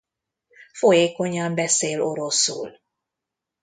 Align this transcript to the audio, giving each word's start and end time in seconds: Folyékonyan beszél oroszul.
Folyékonyan 0.71 1.55
beszél 1.55 2.01
oroszul. 2.01 2.79